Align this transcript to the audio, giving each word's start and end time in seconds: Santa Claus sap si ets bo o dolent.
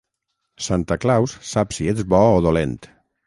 Santa 0.67 0.97
Claus 1.03 1.35
sap 1.51 1.75
si 1.79 1.89
ets 1.93 2.03
bo 2.13 2.23
o 2.39 2.43
dolent. 2.49 2.77